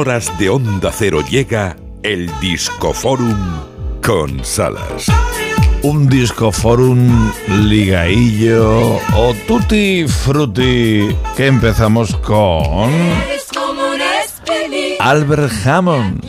[0.00, 1.74] Horas de Onda Cero llega
[2.04, 3.36] el Discoforum
[4.00, 5.06] con Salas.
[5.82, 12.92] Un Discoforum ligaillo o tutti frutti que empezamos con
[15.00, 16.24] Albert Hammond,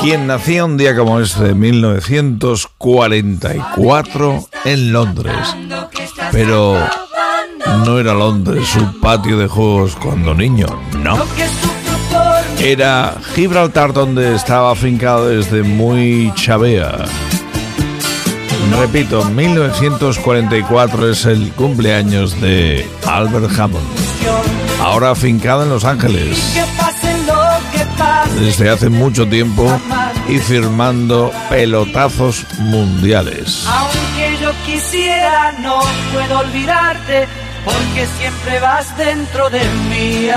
[0.00, 5.48] quien nació un día como este de 1944 en Londres.
[6.30, 6.78] Pero
[7.84, 10.68] no era Londres su patio de juegos cuando niño,
[11.02, 11.18] no.
[12.60, 17.04] Era Gibraltar donde estaba afincado desde muy chavea.
[18.78, 23.86] Repito, 1944 es el cumpleaños de Albert Hammond,
[24.80, 26.58] ahora afincado en Los Ángeles
[28.38, 29.68] desde hace mucho tiempo
[30.28, 33.66] y firmando pelotazos mundiales.
[33.66, 35.80] Aunque yo quisiera, no
[36.12, 37.26] puedo olvidarte,
[37.64, 40.28] porque siempre vas dentro de mí.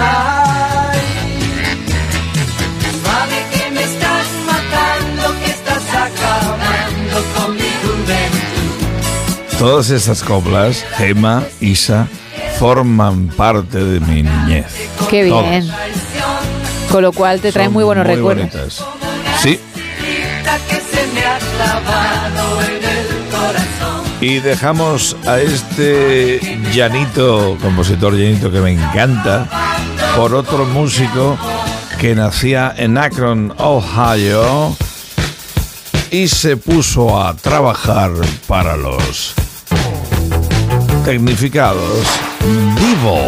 [3.12, 9.58] Sabe que me estás matando, que estás acabando con mi juventud.
[9.60, 12.08] Todas estas coplas, Gema, Isa,
[12.58, 14.68] forman parte de mi niñez.
[15.10, 15.68] Qué bien.
[15.68, 16.92] Todas.
[16.92, 18.50] Con lo cual te trae muy buenos recuerdos.
[18.52, 18.86] bonitas.
[19.42, 19.60] Sí,
[24.22, 26.40] y dejamos a este
[26.74, 29.48] llanito, compositor llanito que me encanta,
[30.16, 31.38] por otro músico
[32.02, 34.76] que nacía en Akron, Ohio,
[36.10, 38.10] y se puso a trabajar
[38.48, 39.36] para los
[41.06, 42.08] tecnificados
[42.40, 43.22] Vivo.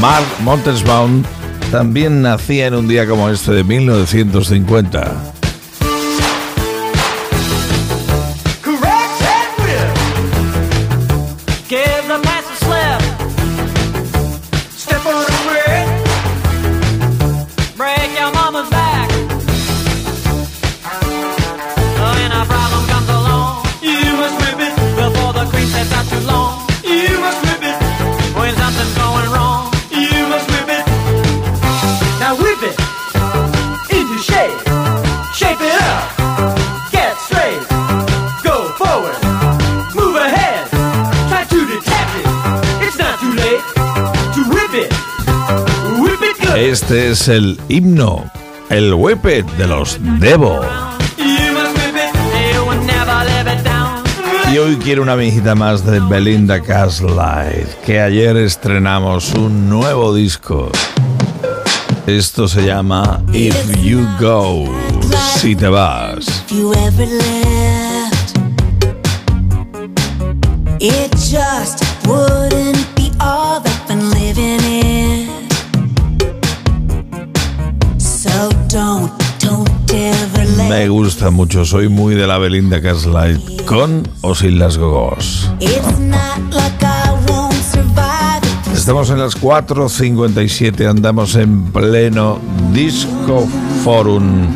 [0.00, 1.22] Mark Montesbaum
[1.70, 5.35] también nacía en un día como este de 1950.
[46.66, 48.28] Este es el himno,
[48.70, 50.60] el huepe de los Devo.
[54.52, 60.72] Y hoy quiero una visita más de Belinda Gaslight, que ayer estrenamos un nuevo disco.
[62.04, 64.64] Esto se llama If You Go,
[65.36, 66.26] si te vas.
[70.80, 72.95] It just wouldn't
[80.96, 85.50] gusta mucho, soy muy de la Belinda Gaslight, con o sin las gogos.
[88.72, 92.38] Estamos en las 4.57, andamos en pleno
[92.72, 93.46] Disco
[93.84, 94.46] Forum.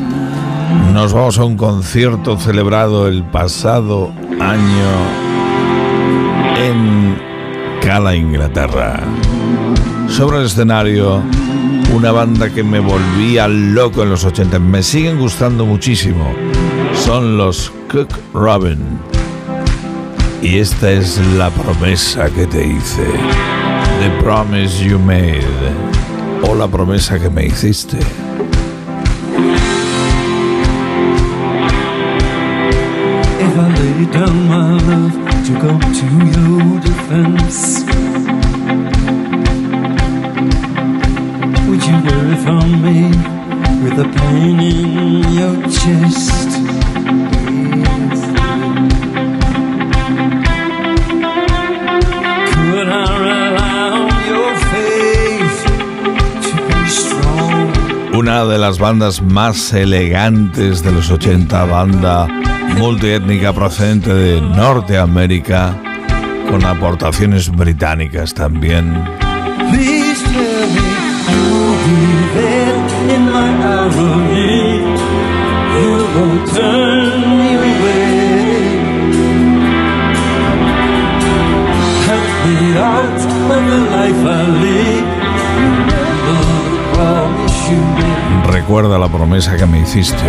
[0.94, 4.90] Nos vamos a un concierto celebrado el pasado año
[6.56, 7.18] en
[7.82, 8.98] Cala, Inglaterra.
[10.08, 11.22] Sobre el escenario,
[11.94, 14.58] una banda que me volvía loco en los 80.
[14.58, 16.32] Me siguen gustando muchísimo.
[16.94, 18.78] Son los Cook Robin.
[20.42, 23.04] Y esta es la promesa que te hice.
[24.00, 25.44] The promise you made.
[26.48, 27.98] O la promesa que me hiciste.
[33.52, 34.06] I lay
[37.24, 38.09] to
[42.44, 43.10] for me
[43.82, 46.48] with the pain in your chest?
[47.76, 48.20] Yes.
[52.52, 55.58] Could I rely on your faith
[56.46, 58.14] to be strong?
[58.14, 62.26] Una de las bandas más elegantes de los 80, banda
[62.78, 65.74] multiétnica procedente de Norteamérica,
[66.50, 69.04] con aportaciones británicas también.
[69.70, 71.09] Please tell me
[88.46, 90.22] Recuerda la promesa que me hiciste.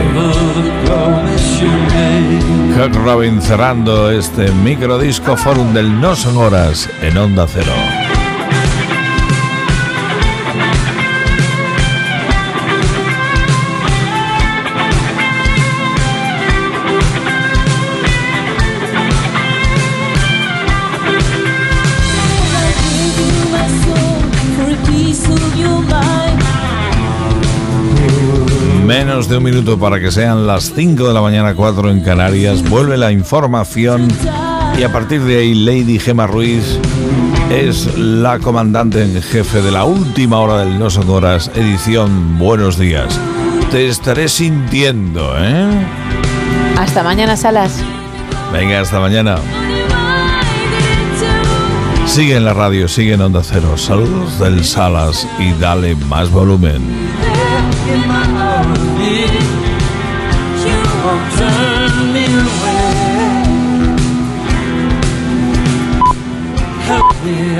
[2.75, 7.71] Huck Robin cerrando este microdisco forum del No Son Horas en Onda Cero.
[29.03, 32.61] Menos de un minuto para que sean las 5 de la mañana, 4 en Canarias.
[32.69, 34.07] Vuelve la información
[34.77, 36.77] y a partir de ahí Lady Gema Ruiz
[37.49, 42.77] es la comandante en jefe de la última hora del No Son Horas, edición Buenos
[42.77, 43.19] Días.
[43.71, 45.67] Te estaré sintiendo, ¿eh?
[46.77, 47.81] Hasta mañana, Salas.
[48.53, 49.37] Venga, hasta mañana.
[52.11, 53.77] Sigue en la radio, sigue en Onda Cero.
[53.77, 56.81] Saludos del Salas y dale más volumen.